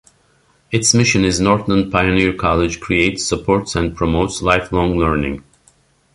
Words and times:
Its 0.71 0.95
mission 0.95 1.23
is 1.23 1.39
Northland 1.39 1.91
Pioneer 1.91 2.33
College 2.33 2.79
creates, 2.79 3.23
supports 3.23 3.75
and 3.75 3.95
promotes 3.95 4.41
lifelong 4.41 4.97
learning. 4.97 5.43